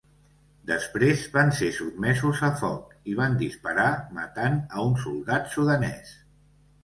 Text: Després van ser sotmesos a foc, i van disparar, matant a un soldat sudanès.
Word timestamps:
Després 0.69 1.25
van 1.33 1.51
ser 1.57 1.67
sotmesos 1.79 2.41
a 2.47 2.49
foc, 2.61 2.95
i 3.13 3.13
van 3.21 3.37
disparar, 3.41 3.87
matant 4.19 4.57
a 4.79 4.87
un 4.93 4.97
soldat 5.05 5.53
sudanès. 5.57 6.17